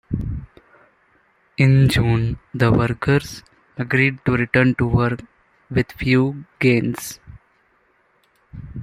In 1.59 1.87
June, 1.87 2.39
the 2.55 2.71
workers 2.71 3.43
agreed 3.77 4.17
to 4.25 4.31
return 4.31 4.73
to 4.73 4.87
work 4.87 5.19
with 5.69 5.91
few 5.91 6.45
gains. 6.57 7.19